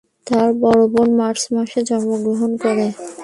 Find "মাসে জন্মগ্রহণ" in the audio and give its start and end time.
1.55-2.51